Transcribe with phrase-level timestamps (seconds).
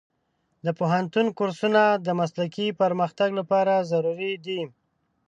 [0.65, 4.61] د پوهنتون کورسونه د مسلکي پرمختګ لپاره ضروري دي.